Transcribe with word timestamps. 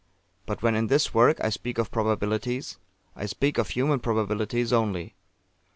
But 0.47 0.63
when, 0.63 0.73
in 0.73 0.87
this 0.87 1.13
work, 1.13 1.37
I 1.43 1.49
speak 1.49 1.77
of 1.77 1.91
probabilities, 1.91 2.79
I 3.15 3.27
speak 3.27 3.59
of 3.59 3.69
human 3.69 3.99
probabilities 3.99 4.73
only. 4.73 5.13